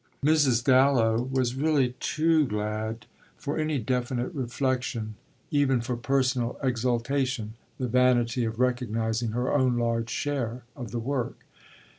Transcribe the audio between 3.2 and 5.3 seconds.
for any definite reflexion,